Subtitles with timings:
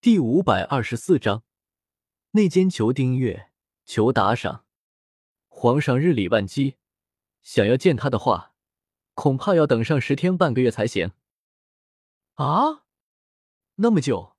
[0.00, 1.42] 第五百二十四章，
[2.30, 3.50] 内奸求订阅，
[3.84, 4.64] 求打赏。
[5.48, 6.76] 皇上日理万机，
[7.42, 8.54] 想要见他的话，
[9.14, 11.10] 恐怕要等上十天半个月才行。
[12.34, 12.84] 啊，
[13.74, 14.36] 那么久，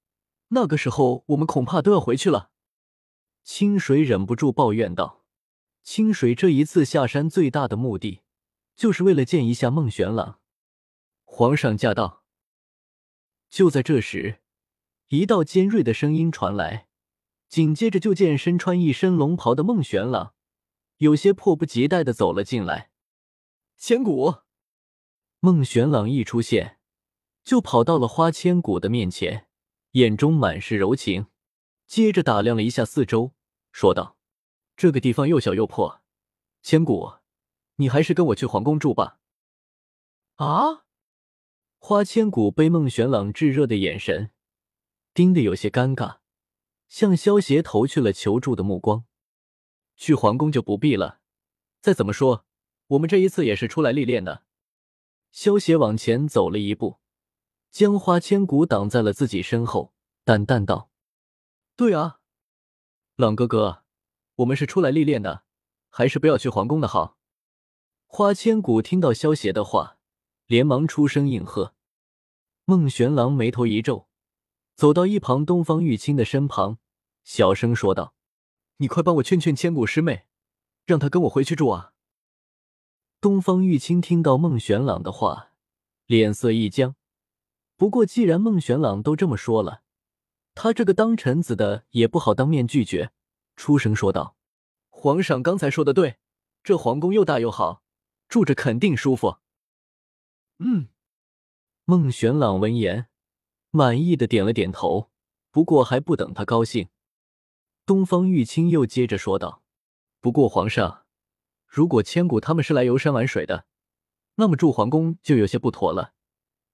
[0.48, 2.52] 那个时候我们恐怕都要回去了。
[3.44, 5.26] 清水忍不住抱怨道
[5.84, 8.21] ：“清水这一次下山最大的目的，
[8.78, 10.39] 就是为了见一下孟玄朗。”
[11.26, 12.23] 皇上驾到。
[13.50, 14.39] 就在这时。
[15.10, 16.88] 一道尖锐的声音传来，
[17.48, 20.35] 紧接着就见身穿一身龙袍的孟玄朗，
[20.98, 22.91] 有些迫不及待的走了进来。
[23.76, 24.35] 千古，
[25.40, 26.77] 孟玄朗一出现，
[27.44, 29.48] 就跑到了花千骨的面前，
[29.94, 31.26] 眼中满是柔情，
[31.88, 33.34] 接着打量了一下四周，
[33.71, 34.16] 说道
[34.77, 36.02] ：“这个地方又小又破，
[36.62, 37.13] 千骨，
[37.77, 39.20] 你还是跟我去皇宫住吧。”
[40.38, 40.85] 啊！
[41.80, 44.30] 花千骨被孟玄朗炙热的眼神。
[45.20, 46.20] 盯得有些尴尬，
[46.88, 49.04] 向萧协投去了求助的目光。
[49.98, 51.20] 去皇宫就不必了，
[51.82, 52.46] 再怎么说，
[52.88, 54.46] 我们这一次也是出来历练的。
[55.34, 56.99] 萧协往前走了一步，
[57.70, 59.93] 将花千骨挡在了自己身后，
[60.24, 60.90] 淡淡道
[61.76, 62.21] ：“对啊，
[63.18, 63.84] 朗哥哥，
[64.36, 65.44] 我们是出来历练的，
[65.90, 67.18] 还是不要去皇宫的好。”
[68.08, 69.97] 花千骨听到萧协的话，
[70.46, 71.75] 连忙出声应和。
[72.63, 74.08] 孟玄朗眉头一皱。
[74.80, 76.78] 走到一旁东方玉清的身旁，
[77.25, 78.13] 小声说道
[78.80, 80.24] ：“你快帮我劝劝千古师妹，
[80.86, 81.91] 让她跟我回去住啊。”
[83.19, 85.52] 东方玉清听到孟玄朗的话，
[86.06, 86.96] 脸色一僵。
[87.75, 89.81] 不过既然孟玄朗都这么说了，
[90.56, 93.12] 他这个当臣子的也不好当面拒绝，
[93.58, 94.38] 出声说道
[94.88, 96.19] ：“皇上刚才说的对，
[96.64, 97.84] 这皇宫又大又好，
[98.30, 99.40] 住着肯定舒服。”
[100.59, 100.88] 嗯，
[101.84, 103.08] 孟玄朗闻言。
[103.72, 105.12] 满意的点了点头，
[105.51, 106.89] 不过还不等他高兴，
[107.85, 109.62] 东方玉清又接着说道
[110.19, 111.06] ：“不过皇上，
[111.67, 113.66] 如果千古他们是来游山玩水的，
[114.35, 116.13] 那么住皇宫就有些不妥了。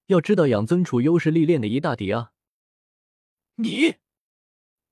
[0.07, 2.31] 要知道养尊处优是历练的一大敌啊。”
[3.55, 3.95] 你，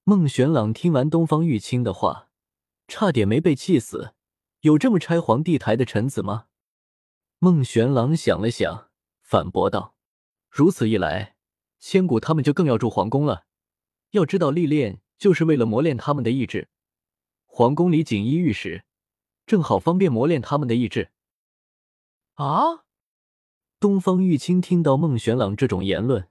[0.04, 2.30] 孟玄朗听完东方玉清的话，
[2.88, 4.14] 差点没被气死。
[4.62, 6.48] 有这么拆皇帝台的臣子吗？
[7.40, 8.90] 孟玄朗想了想，
[9.22, 9.96] 反驳道
[10.50, 11.33] ：“如此一来。”
[11.86, 13.44] 千古他们就更要住皇宫了。
[14.12, 16.70] 要知道，历练就是为了磨练他们的意志。
[17.46, 18.86] 皇宫里锦衣玉食，
[19.46, 21.12] 正好方便磨练他们的意志。
[22.36, 22.86] 啊！
[23.82, 26.30] 东方玉清听到孟玄朗这种言论，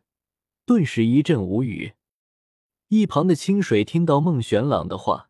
[0.65, 1.93] 顿时一阵无语。
[2.89, 5.29] 一旁的清水听到孟玄朗的话，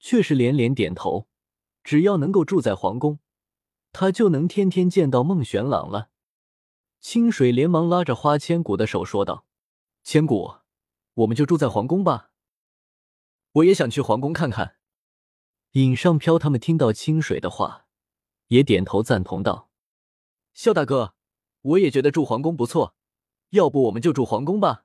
[0.00, 1.28] 却是连连点头。
[1.84, 3.20] 只要能够住在皇宫，
[3.92, 6.10] 他就能天天见到孟玄朗了。
[7.08, 9.46] 清水连忙拉着花千骨的手说道
[10.02, 10.56] ：“千骨，
[11.14, 12.32] 我们就住在皇宫吧。
[13.52, 14.78] 我也想去皇宫看看。”
[15.74, 17.86] 尹上飘他们听到清水的话，
[18.48, 19.70] 也点头赞同道
[20.52, 21.14] ：“萧大哥，
[21.60, 22.96] 我也觉得住皇宫不错，
[23.50, 24.84] 要不我们就住皇宫吧。”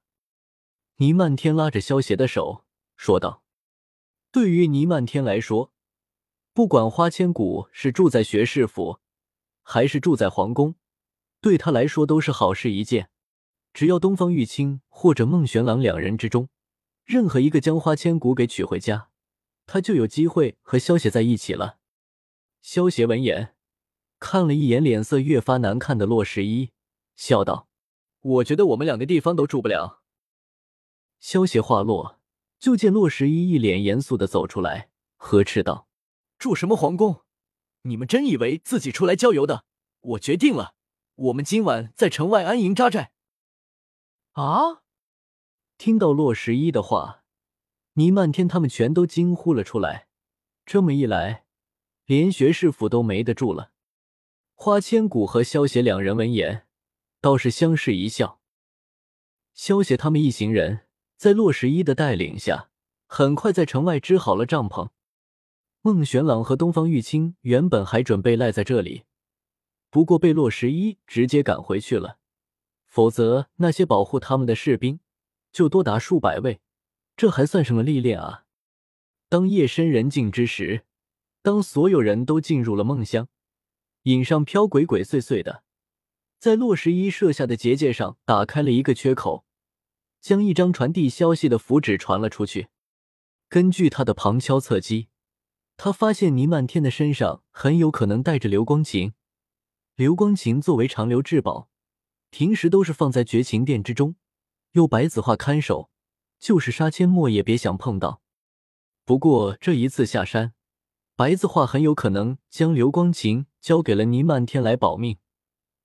[0.98, 2.66] 倪漫天拉着萧邪的手
[2.96, 3.42] 说道
[4.32, 5.74] ：“对于倪漫天来说，
[6.54, 9.00] 不管花千骨是住在学士府，
[9.64, 10.76] 还是住在皇宫。”
[11.42, 13.10] 对他来说都是好事一件，
[13.74, 16.50] 只要东方玉清或者孟玄朗两人之中
[17.04, 19.10] 任何一个将花千骨给娶回家，
[19.66, 21.80] 他就有机会和萧邪在一起了。
[22.62, 23.56] 萧邪闻言，
[24.20, 26.70] 看了一眼脸色越发难看的洛十一，
[27.16, 27.68] 笑道
[28.22, 30.04] ：“我觉得我们两个地方都住不了。”
[31.20, 32.20] 萧邪话落，
[32.60, 35.88] 就见洛十一一脸严肃的走出来，呵斥道
[36.38, 37.22] ：“住什么皇宫？
[37.82, 39.66] 你们真以为自己出来郊游的？
[40.02, 40.76] 我决定了。”
[41.22, 43.12] 我们今晚在城外安营扎寨。
[44.32, 44.82] 啊！
[45.78, 47.24] 听到洛十一的话，
[47.94, 50.08] 倪漫天他们全都惊呼了出来。
[50.66, 51.46] 这么一来，
[52.06, 53.72] 连学士府都没得住了。
[54.56, 56.66] 花千骨和萧邪两人闻言，
[57.20, 58.40] 倒是相视一笑。
[59.54, 62.70] 萧邪他们一行人在洛十一的带领下，
[63.06, 64.90] 很快在城外支好了帐篷。
[65.82, 69.04] 孟玄朗和东方玉清原本还准备赖在这里。
[69.92, 72.18] 不过被洛十一直接赶回去了，
[72.88, 75.02] 否则那些保护他们的士兵
[75.52, 76.62] 就多达数百位，
[77.18, 78.46] 这还算什么历练啊？
[79.28, 80.86] 当夜深人静之时，
[81.42, 83.28] 当所有人都进入了梦乡，
[84.04, 85.64] 影上飘鬼鬼祟祟的，
[86.40, 89.46] 在洛十一设下的结界上打开了一个缺口，
[90.22, 92.70] 将一张传递消息的符纸传了出去。
[93.50, 95.10] 根据他的旁敲侧击，
[95.76, 99.14] 他发现倪漫天的身上很有可能带着流光琴。
[99.96, 101.70] 流光琴作为长留至宝，
[102.30, 104.16] 平时都是放在绝情殿之中，
[104.72, 105.90] 由白子画看守，
[106.40, 108.22] 就是杀阡陌也别想碰到。
[109.06, 110.54] 不过这一次下山，
[111.16, 115.18] 白子画很有可能将流光琴交给了倪漫天来保命，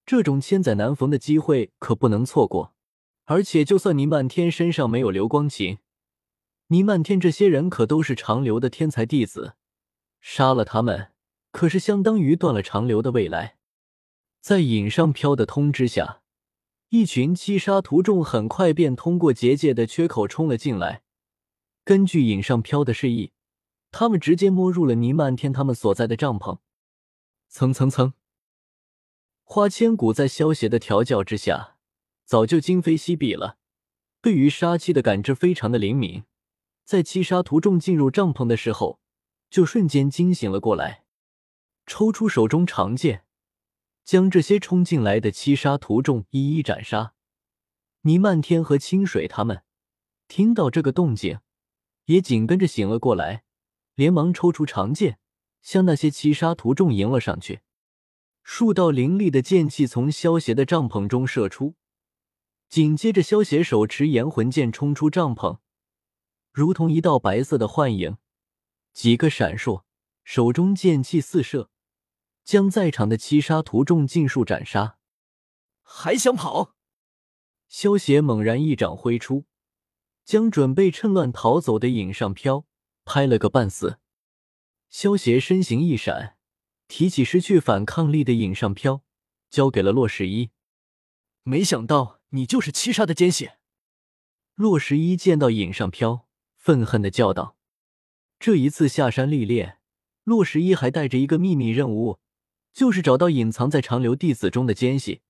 [0.06, 2.74] 这种千载难逢的机会可不能错过。
[3.24, 5.78] 而且，就算倪漫天身上没有流光琴，
[6.68, 9.56] 倪漫天这些人可都是长留的天才弟子，
[10.20, 11.08] 杀了他们，
[11.50, 13.56] 可是相当于断了长留的未来。
[14.46, 16.22] 在尹上飘的通知下，
[16.90, 21.02] 一群七杀徒众很快便通过结界的缺口冲了进来。
[21.82, 23.32] 根据尹上飘的示意，
[23.90, 26.60] 他们直接摸入了倪漫天他们所在的帐篷。
[27.48, 28.12] 蹭蹭蹭，
[29.42, 31.78] 花千骨在萧邪的调教之下。
[32.24, 33.58] 早就今非昔比了，
[34.22, 36.22] 对于杀气的感知非常的灵敏，
[36.84, 39.00] 在七杀徒众进入帐篷的时候，
[39.50, 41.02] 就瞬间惊醒了过来，
[41.84, 43.24] 抽出手中长剑，
[44.06, 47.14] 将这些冲进来的七杀徒众一一斩杀。
[48.02, 49.64] 倪漫天和清水他们
[50.28, 51.40] 听到这个动静，
[52.04, 53.42] 也紧跟着醒了过来，
[53.96, 55.18] 连忙抽出长剑，
[55.60, 57.62] 向那些七杀徒众迎了上去。
[58.44, 61.74] 数道凌厉的剑气从萧邪的帐篷中射出。
[62.68, 65.58] 紧接着，萧邪手持炎魂剑冲出帐篷，
[66.52, 68.18] 如同一道白色的幻影，
[68.92, 69.82] 几个闪烁，
[70.22, 71.70] 手中剑气四射，
[72.46, 74.96] 将在场的七杀徒众尽数斩杀。
[75.82, 76.74] 还想跑？
[77.68, 79.44] 萧邪猛然一掌挥出，
[80.24, 82.64] 将准备趁乱逃走的尹上飘
[83.04, 83.98] 拍了个半死。
[84.88, 86.38] 萧邪身形一闪，
[86.88, 89.02] 提起失去反抗力的尹上飘，
[89.50, 90.48] 交给了洛十一。
[91.42, 92.16] 没想到。
[92.30, 93.52] 你就是七杀的奸细！
[94.56, 96.26] 洛十一见到尹上飘，
[96.56, 97.56] 愤恨的叫道
[98.40, 99.78] ：“这一次下山历练，
[100.24, 102.18] 洛十一还带着一个秘密任务，
[102.76, 105.22] 就是找到隐藏在长留弟子中的奸细。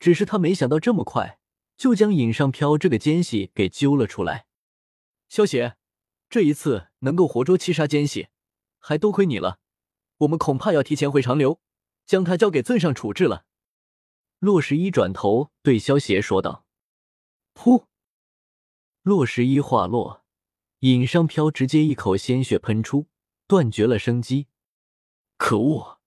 [0.00, 1.38] 只是他没想到这么快
[1.76, 4.46] 就将尹上飘这个奸细给揪了出来。
[5.28, 5.76] 萧邪，
[6.28, 8.30] 这一次能够活捉七杀奸细，
[8.80, 9.60] 还多亏你了。
[10.18, 11.60] 我们恐怕要提前回长留，
[12.04, 13.44] 将他交给尊上处置了。”
[14.40, 16.66] 洛十一转头对萧邪说道
[17.54, 17.84] ：“噗！”
[19.02, 20.24] 洛十一话落，
[20.80, 23.06] 尹上飘直接一口鲜血喷出，
[23.46, 24.48] 断绝了生机。
[25.36, 26.00] 可恶，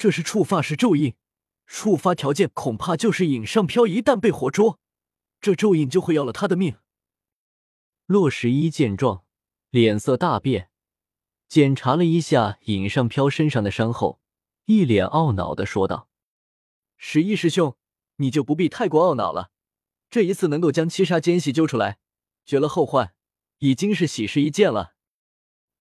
[0.00, 1.14] 这是触发式咒印，
[1.66, 4.80] 触发条件恐怕就是尹上飘一旦被活捉，
[5.42, 6.78] 这咒印就会要了他的命。
[8.06, 9.26] 洛十一见状，
[9.68, 10.70] 脸色大变，
[11.48, 14.22] 检查了一下尹上飘身上的伤后，
[14.64, 16.08] 一脸懊恼的说道。
[16.96, 17.76] 十一师兄，
[18.16, 19.50] 你就不必太过懊恼了。
[20.08, 21.98] 这一次能够将七杀奸细揪出来，
[22.46, 23.12] 绝了后患，
[23.58, 24.94] 已经是喜事一件了。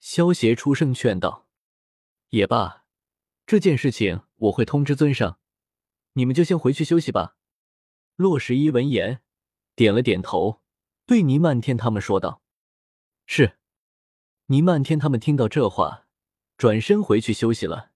[0.02, 1.48] 萧邪出声劝道
[2.32, 2.79] ：“也罢，
[3.50, 5.40] 这件事情我会通知尊上，
[6.14, 7.36] 你们就先回去休息吧。”
[8.16, 9.22] 洛十一闻言
[9.76, 10.62] 点了点头，
[11.08, 12.44] 对倪漫天他们说道
[13.26, 13.58] ：“是。”
[14.54, 16.06] 倪漫天他们听到这话，
[16.58, 17.89] 转身回去休息了。